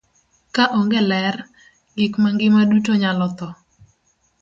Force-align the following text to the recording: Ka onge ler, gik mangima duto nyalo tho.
Ka 0.55 0.63
onge 0.79 1.01
ler, 1.11 1.35
gik 1.97 2.13
mangima 2.23 2.61
duto 2.71 2.91
nyalo 3.01 3.27
tho. 3.37 3.49